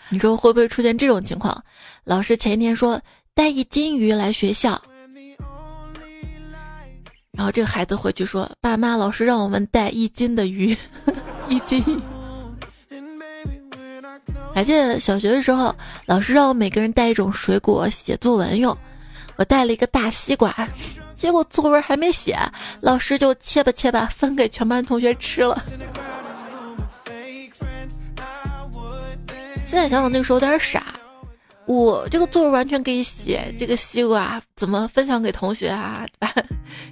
[0.10, 1.64] 你说会不会出现这种情况？
[2.04, 3.00] 老师前一天说
[3.36, 4.82] 带一斤鱼来学校，
[7.34, 10.76] 然后这个孩子回去说：“爸妈，老师让我们带一斤的鱼，
[11.48, 12.02] 一斤。”
[14.56, 18.76] 还记得小学的时候，老师让我每个人带一种水果写作文用，
[19.36, 20.56] 我带了一个大西瓜，
[21.13, 22.39] 结果作文还没写，
[22.80, 25.62] 老师就切吧切吧分给全班同学吃了。
[29.65, 30.86] 现在想想那个时候有点傻，
[31.65, 36.08] 我这个作文完全可以写这个西瓜怎么分享给同学啊，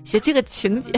[0.04, 0.92] 写这个情节。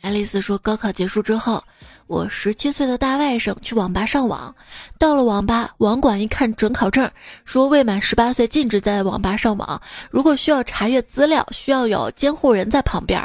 [0.00, 1.62] 爱丽丝说：“高考结束之后，
[2.08, 4.54] 我十七岁的大外甥去网吧上网。
[4.98, 7.08] 到了网吧，网管一看准考证，
[7.44, 9.80] 说未满十八岁禁止在网吧上网。
[10.10, 13.24] 如果需要查阅资料，需要有监护人在旁边。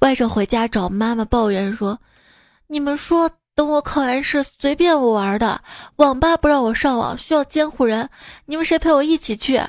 [0.00, 1.98] 外甥回家找妈妈抱怨说
[2.68, 5.62] ：‘你们说等我考完试随便我玩的，
[5.96, 8.10] 网吧不让我上网，需要监护人。
[8.44, 9.60] 你们谁陪我一起去？’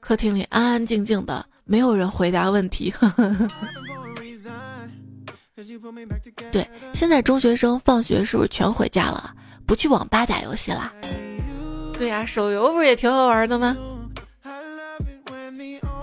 [0.00, 2.90] 客厅里安安静静的，没有人回答问题。
[2.90, 3.48] 呵呵呵
[6.52, 9.34] 对，现在中学生放学是不是全回家了？
[9.66, 10.92] 不去网吧打游戏啦？
[11.98, 13.76] 对呀，手游不是也挺好玩的吗？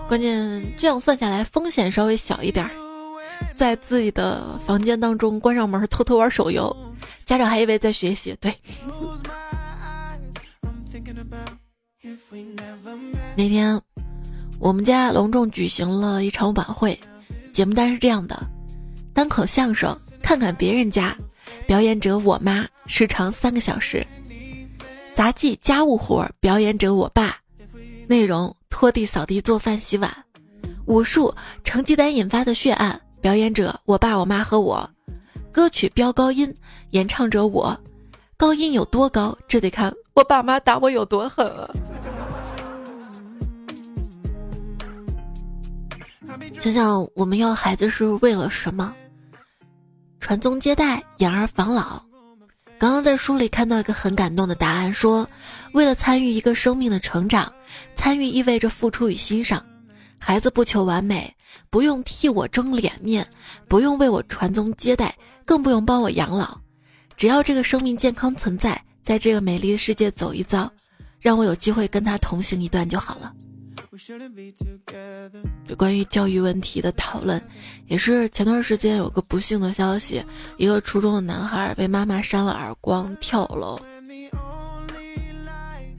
[0.08, 2.70] 关键这样算下来风险稍微小一点，
[3.56, 6.76] 在自己的房间当中关上门偷偷玩手游，
[7.24, 8.36] 家长还以为在学习。
[8.42, 8.54] 对，
[13.36, 13.80] 那天
[14.60, 17.00] 我们家隆重举行了一场晚会，
[17.54, 18.50] 节目单是这样的。
[19.14, 21.16] 单口相声看看别人家。
[21.66, 24.06] 表演者我妈时长三个小时。
[25.14, 27.38] 杂技家务活表演者我爸。
[28.08, 30.12] 内容拖地扫地做饭洗碗。
[30.86, 34.90] 武术成绩单引发的血案表演者我爸我妈和我。
[35.52, 36.54] 歌曲飙高音
[36.92, 37.78] 演唱者我。
[38.38, 41.70] 高音有多高这得看我爸妈打我有多狠啊
[46.60, 48.94] 想想我们要孩子是为了什么？
[50.22, 52.02] 传宗接代，养儿防老。
[52.78, 55.28] 刚刚在书里看到一个很感动的答案，说
[55.74, 57.52] 为了参与一个生命的成长，
[57.96, 59.66] 参与意味着付出与欣赏。
[60.20, 61.36] 孩子不求完美，
[61.72, 63.28] 不用替我争脸面，
[63.68, 66.58] 不用为我传宗接代，更不用帮我养老。
[67.18, 70.72] 只要这个生命健康存在，在这个美丽的世界走一遭，
[71.20, 73.34] 让我有机会跟他同行一段就好了。
[75.68, 77.42] 这关于教育问题的讨论，
[77.88, 80.24] 也是前段时间有个不幸的消息：
[80.58, 83.78] 一个初中的男孩被妈妈扇了耳光，跳楼。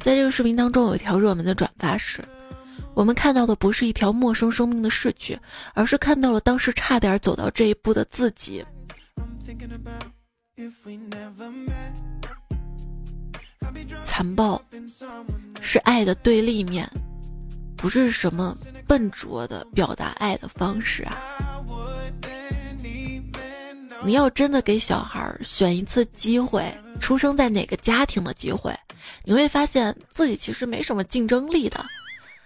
[0.00, 2.24] 在这个视频当中，有一条热门的转发是：
[2.94, 5.38] 我们看到的不是一条陌生生命的逝去，
[5.74, 8.64] 而是看到了当时差点走到这一步的自己。
[14.02, 14.62] 残暴
[15.60, 16.90] 是爱的对立面。
[17.82, 21.18] 不是什么笨拙的表达爱的方式啊！
[24.04, 28.72] 你要真的给小孩选一次机会，出生在哪个家庭的机会，
[29.24, 31.84] 你会发现自己其实没什么竞争力的。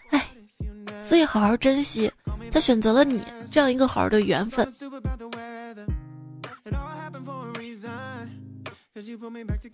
[0.08, 0.26] 哎，
[1.02, 2.10] 所以好好珍惜
[2.50, 3.22] 他选择了你
[3.52, 4.66] 这样一个好好的缘分。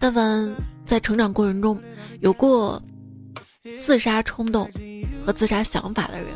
[0.01, 0.53] 但凡
[0.85, 1.81] 在成长过程中
[2.20, 2.83] 有过
[3.81, 4.68] 自杀冲动。
[5.24, 6.28] 和自杀想法的人，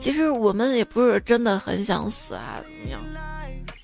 [0.00, 3.00] 其实我们也不是真的很想死啊，怎么样？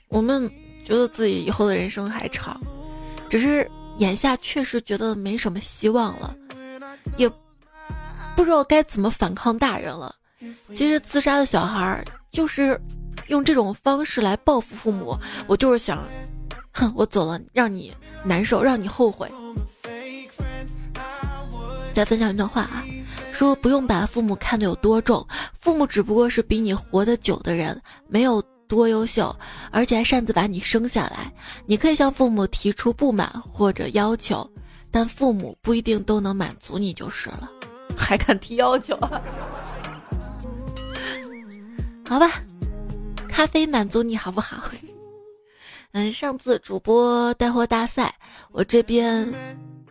[0.09, 0.51] 我们
[0.85, 2.61] 觉得自己以后的人生还长，
[3.29, 6.35] 只是眼下确实觉得没什么希望了，
[7.17, 7.29] 也
[8.37, 10.15] 不知道该怎么反抗大人了。
[10.75, 12.81] 其实自杀的小孩就是
[13.29, 16.03] 用这种方式来报复父母，我就是想，
[16.73, 17.93] 哼，我走了，让你
[18.25, 19.31] 难受，让你后悔。
[21.95, 22.85] 再分享一段话啊。
[23.43, 29.37] 说不用把父母看得有多重，父母只不过是比你活得久的人，没有多优秀，
[29.73, 31.35] 而且还擅自把你生下来。
[31.67, 34.49] 你可以向父母提出不满或者要求，
[34.93, 37.51] 但父母不一定都能满足你就是了。
[37.97, 38.97] 还敢提要求？
[42.09, 42.41] 好吧，
[43.29, 44.63] 咖啡满足你好不好？
[45.91, 48.15] 嗯，上次主播带货大赛，
[48.53, 49.27] 我这边。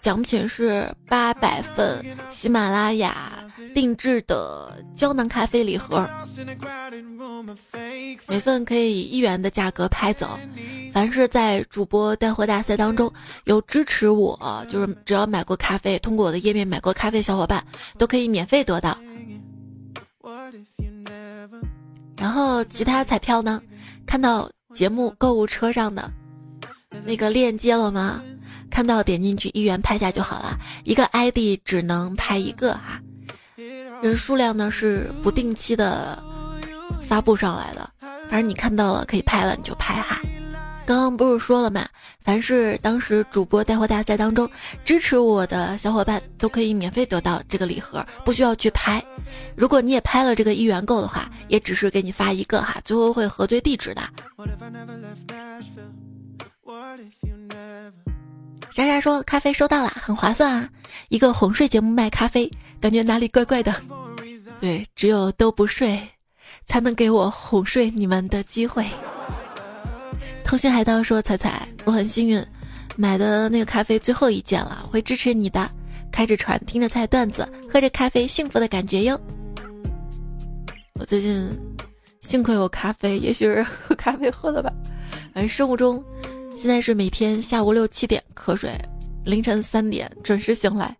[0.01, 3.31] 奖品是八百份喜马拉雅
[3.73, 6.09] 定制的胶囊咖啡礼盒，
[8.27, 10.27] 每份可以以一元的价格拍走。
[10.91, 13.11] 凡是在主播带货大赛当中
[13.43, 17.63] 有支持我，就是只要买过咖啡，通过我的页面买过咖啡，小伙伴
[17.97, 18.97] 都可以免费得到。
[22.17, 23.61] 然后其他彩票呢？
[24.07, 26.11] 看到节目购物车上的
[27.05, 28.21] 那个链接了吗？
[28.71, 32.99] 看到点进去一元拍下就好了，一个 ID 只能拍一个哈，
[34.01, 36.17] 人数量呢是不定期的
[37.03, 37.91] 发布上来的，
[38.29, 40.19] 反正你看到了可以拍了你就拍哈。
[40.83, 41.87] 刚刚不是说了嘛，
[42.21, 44.49] 凡是当时主播带货大赛当中
[44.83, 49.01] 支持我的小伙伴都可以免费得到这个礼盒，不需要去拍。
[49.55, 54.01] 如果你也拍了这个一元购的话，也只是给你发一个哈，最后会核对地址的。
[58.73, 60.69] 莎莎说：“咖啡收到了，很划算啊！
[61.09, 63.75] 一个哄睡节目卖咖啡，感觉哪里怪怪的。
[64.61, 65.99] 对，只有都不睡，
[66.65, 68.85] 才能给我哄睡你们的机会。”
[70.45, 72.41] 偷心海盗说：“彩彩，我很幸运，
[72.95, 75.69] 买的那个咖啡最后一件了，会支持你的。
[76.09, 79.19] 开着船，听着菜段子，喝着咖啡，幸福的感觉哟。
[80.93, 81.49] 我最近
[82.21, 84.71] 幸亏有咖啡，也许是喝咖啡喝的吧。
[85.33, 86.01] 反正生活中……”
[86.61, 88.71] 现在是每天下午六七点瞌睡，
[89.25, 90.95] 凌晨三点准时醒来，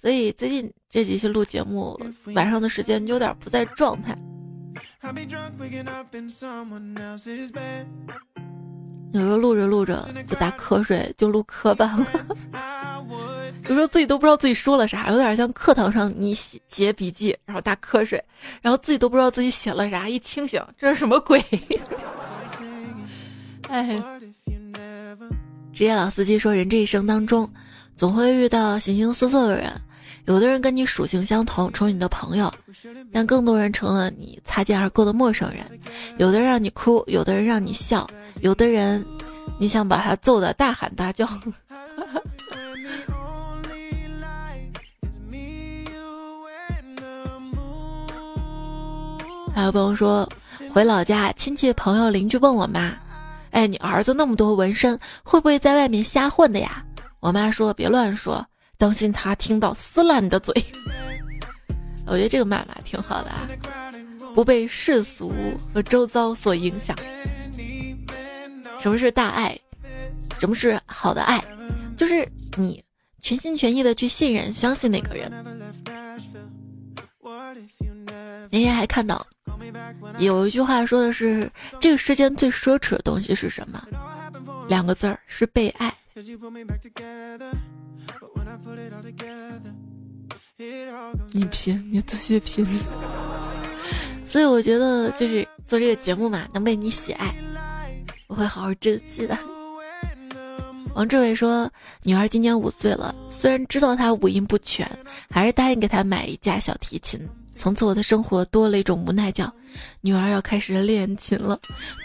[0.00, 2.00] 所以最近这几期录节目
[2.32, 4.16] 晚上的时间有点不在状态。
[9.12, 12.06] 有时候录着录着就打瞌睡，就录磕绊了。
[13.68, 18.24] 有时候自己都不知道自己说了啥，有点像课堂上你写写笔记，然后打瞌睡，
[18.62, 21.44] 然后自己都不知道自己写了啥，一清醒，这是什么鬼？
[23.68, 24.00] 哎。
[25.80, 27.50] 职业老司机说：“人这一生当中，
[27.96, 29.72] 总会遇到形形色色的人，
[30.26, 32.52] 有的人跟你属性相同，成为你的朋友，
[33.10, 35.64] 但更多人成了你擦肩而过的陌生人。
[36.18, 38.06] 有的人让你哭，有的人让你笑，
[38.42, 39.02] 有的人
[39.58, 41.26] 你想把他揍得大喊大叫。
[49.54, 50.28] 还有朋友说，
[50.74, 52.94] 回老家，亲戚朋友邻居问我妈。”
[53.60, 56.82] 哎，你儿子那么多纹身，会不会在外面瞎混的呀？
[57.20, 58.42] 我妈说别乱说，
[58.78, 60.54] 当心他听到撕烂你的嘴。
[62.06, 63.46] 我觉得这个妈妈挺好的啊。
[64.34, 65.34] 不被世俗
[65.74, 66.96] 和周遭所影响。
[68.80, 69.58] 什么是大爱？
[70.38, 71.38] 什么是好的爱？
[71.98, 72.82] 就是你
[73.20, 75.30] 全心全意的去信任、相信那个人。
[78.50, 79.24] 那天还看到
[80.18, 83.82] 有一句话说的是：这个世间最奢侈的东西是什么？
[84.68, 85.94] 两个字儿是被爱。
[91.32, 92.66] 你拼，你仔细拼。
[94.24, 97.34] 所以我觉得，就是做这个节目嘛，能被你喜爱，
[98.26, 99.38] 我会好好珍惜的。
[100.94, 101.70] 王志伟说，
[102.02, 104.88] 女儿今年五岁了，虽然知道她五音不全，
[105.30, 107.20] 还是答应给她买一架小提琴。
[107.54, 109.52] 从此我的生活多了一种无奈，叫
[110.00, 111.56] 女儿要开始练琴了；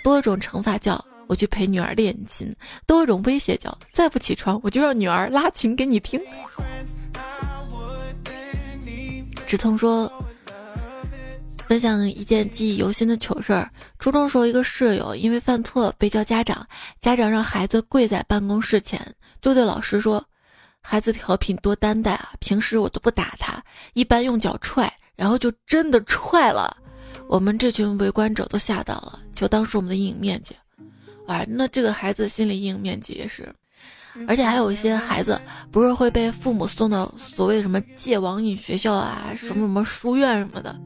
[0.03, 2.47] 多种惩罚，叫我去陪女儿练琴；
[2.85, 6.21] 多种威胁，叫再不起床，我就让女儿拉琴给你听。
[9.47, 10.11] 志聪说，
[11.67, 16.65] 分享一件记忆犹新的糗事儿：初中时候，一个室友因为犯错被叫家长，
[17.01, 18.99] 家长让孩子跪在办公室前，
[19.41, 20.23] 就对老师说
[20.79, 23.63] ：“孩子调皮多担待啊，平时我都不打他，
[23.93, 26.75] 一般用脚踹。”然后就真的踹了，
[27.29, 30.53] 我们这群围观者都吓到了，就当时我们的阴影面积。
[31.25, 33.47] 啊，那这个孩子心理阴影面积也是，
[34.27, 35.39] 而且还有一些孩子
[35.71, 40.77] 不是会被父母送到所谓的什么戒网瘾学校啊，什么什么书院什么的。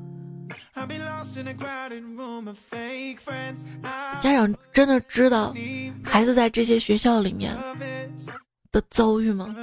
[4.21, 5.53] 家长真的知道
[6.03, 7.55] 孩子在这些学校里面
[8.71, 9.53] 的遭遇吗？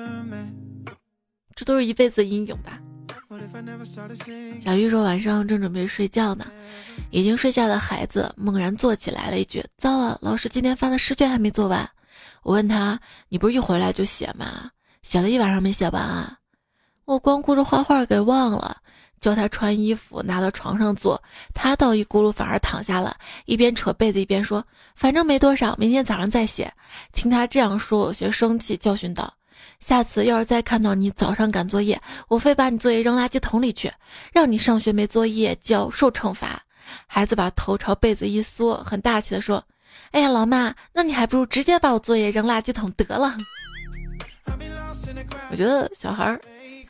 [1.54, 2.78] 这都是一辈子阴影吧。
[4.60, 6.50] 小玉说：“晚上正准备睡觉呢，
[7.10, 11.88] 已经睡下的孩子猛然坐起来了一句：‘糟了，老师今天发的试卷还没做完。’
[12.42, 14.70] 我问他：‘你不是一回来就写吗？
[15.02, 16.38] 写了一晚上没写完啊？’
[17.04, 18.78] 我光顾着画画给忘了，
[19.20, 21.22] 教他穿衣服拿到床上坐，
[21.54, 24.64] 他倒一咕噜反而躺下了，一边扯被子一边说
[24.94, 26.72] ：‘反正没多少，明天早上再写。’
[27.12, 29.32] 听他这样说，有些生气，教训道。”
[29.80, 33.90] 下次要是再看到你早上赶作业，我非把你作业扔垃圾桶里去，
[34.32, 36.62] 让你上学没作业就要受惩罚。
[37.06, 39.62] 孩子把头朝被子一缩，很大气的说
[40.12, 43.36] ：“哎呀，老妈，那你还不如直接把我作业扔垃圾桶得了。”
[45.50, 46.40] 我觉得小孩儿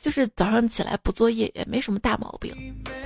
[0.01, 2.55] 就是早上起来不作业也没什么大毛病，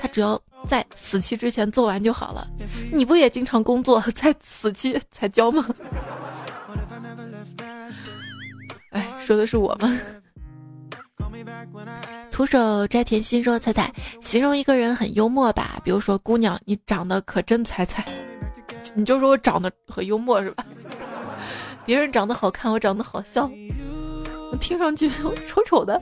[0.01, 2.47] 他只要在死期之前做完就好了。
[2.91, 5.65] 你不也经常工作在死期才交吗？
[8.91, 9.97] 哎，说的是我吗？
[12.29, 15.81] 徒手摘甜心说：“彩彩，形容一个人很幽默吧？
[15.83, 18.05] 比如说，姑娘，你长得可真彩彩，
[18.93, 20.65] 你就说我长得很幽默是吧？
[21.85, 23.49] 别人长得好看，我长得好笑，
[24.59, 25.09] 听上去
[25.47, 26.01] 丑丑的。”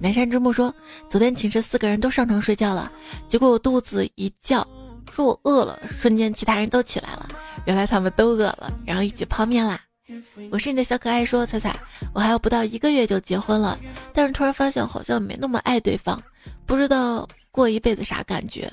[0.00, 0.74] 南山之木说
[1.08, 2.90] ：“昨天寝室四个人都上床睡觉了，
[3.28, 4.66] 结果我肚子一叫，
[5.12, 7.28] 说我饿了，瞬间其他人都起来了。”
[7.66, 9.80] 原来他们都饿了，然后一起泡面啦。
[10.50, 11.78] 我是你的小可爱，说彩彩，
[12.12, 13.78] 我还有不到一个月就结婚了，
[14.12, 16.20] 但是突然发现好像没那么爱对方，
[16.66, 18.68] 不知道过一辈子啥感觉，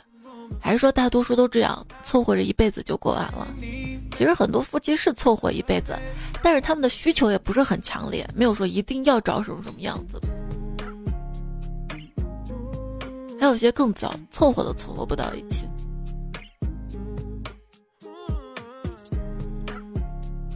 [0.59, 3.47] 还是说大多数都这样凑合着一辈子就过完了？
[4.11, 5.97] 其实很多夫妻是凑合一辈子，
[6.43, 10.27] 但是他们的需求也不是很强烈，没有说一定要找什么什么样子的。
[13.39, 15.65] 还有些更早，凑合都凑合不到一起。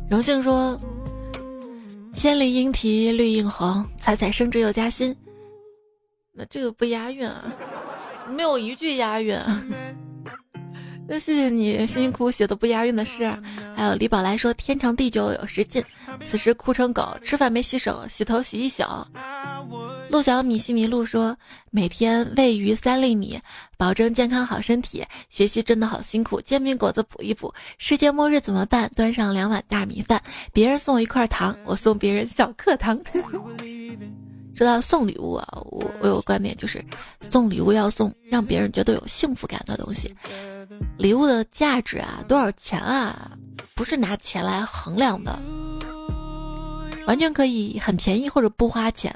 [0.10, 0.78] 荣幸说
[2.14, 5.16] ：“千里莺啼绿映红，彩彩升职又加薪。”
[6.36, 7.54] 那这个不押韵啊，
[8.30, 9.40] 没有一句押韵。
[11.08, 13.30] 那谢谢你辛辛苦苦写的不押韵的诗。
[13.76, 15.84] 还有李宝来说：“天长地久有时尽，
[16.26, 18.84] 此时哭成狗，吃饭没洗手，洗头洗一宿。”
[20.10, 21.36] 陆小米西米露说
[21.72, 23.40] ：“每天喂鱼三粒米，
[23.78, 25.04] 保证健康好身体。
[25.30, 27.54] 学习真的好辛苦，煎饼果子补一补。
[27.78, 28.90] 世界末日怎么办？
[28.96, 30.22] 端上两碗大米饭，
[30.54, 33.00] 别人送我一块糖，我送别人小课堂。
[34.56, 36.84] 说到送礼物啊，我我有个观点，就是
[37.30, 40.14] 送礼物要送让别人觉得有幸福感的东西。
[40.98, 43.32] 礼物的价值啊，多少钱啊，
[43.76, 45.38] 不是拿钱来衡量的，
[47.08, 49.14] 完全可以很便宜或者不花钱。”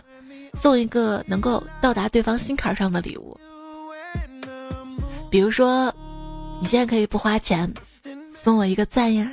[0.54, 3.38] 送一个能够到达对方心坎上的礼物，
[5.30, 5.94] 比如说，
[6.60, 7.72] 你现在可以不花钱
[8.34, 9.30] 送我一个赞呀，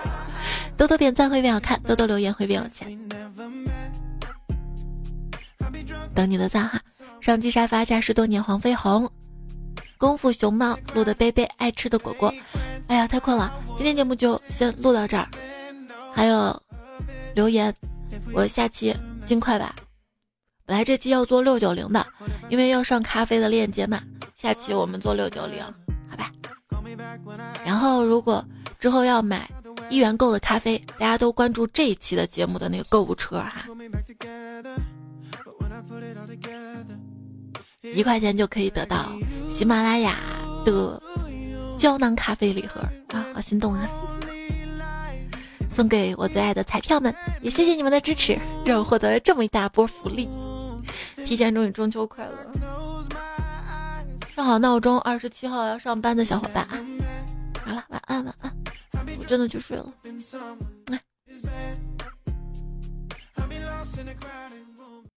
[0.76, 2.86] 多多点赞会变好看，多多留言会变有钱。
[6.14, 6.78] 等你的赞哈！
[7.18, 9.10] 上期沙发驾驶多年黄飞鸿，
[9.98, 12.32] 功夫熊猫录的贝贝爱吃的果果。
[12.88, 15.28] 哎呀，太困了，今天节目就先录到这儿。
[16.14, 16.62] 还有
[17.34, 17.74] 留言，
[18.32, 18.94] 我下期
[19.24, 19.74] 尽快吧。
[20.64, 22.06] 本来这期要做六九零的，
[22.48, 24.02] 因为要上咖啡的链接嘛。
[24.34, 25.62] 下期我们做六九零，
[26.10, 26.30] 好吧？
[27.64, 28.44] 然后如果
[28.78, 29.50] 之后要买
[29.88, 33.66] 一元购的咖啡，大家都关注这一期的节目的那个购物车哈，
[37.94, 39.12] 一块钱就可以得到
[39.48, 40.16] 喜马拉雅
[40.64, 41.00] 的
[41.78, 43.88] 胶囊咖啡礼盒啊，好心动啊！
[45.70, 50.28] 送给我最爱的彩票们，也谢谢你们的支持，让我获得了这么一大波福利。
[51.26, 52.52] 提前祝你中秋快乐！
[54.34, 56.78] 上好闹钟，二十七号要上班的小伙伴啊！
[57.64, 58.56] 好了，晚安晚安，
[59.18, 59.92] 我真的去睡了。